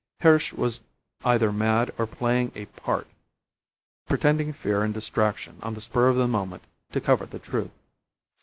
Hirsch 0.21 0.51
was 0.51 0.81
either 1.23 1.51
mad 1.53 1.93
or 1.99 2.07
playing 2.07 2.51
a 2.55 2.65
part 2.65 3.05
pretending 4.07 4.51
fear 4.51 4.81
and 4.83 4.91
distraction 4.91 5.59
on 5.61 5.75
the 5.75 5.81
spur 5.81 6.07
of 6.09 6.15
the 6.15 6.27
moment 6.27 6.63
to 6.93 6.99
cover 6.99 7.27
the 7.27 7.37
truth. 7.37 7.69